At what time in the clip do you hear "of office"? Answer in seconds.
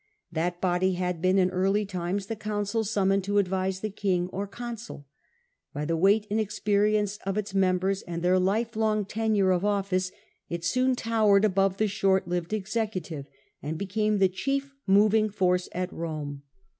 9.51-10.11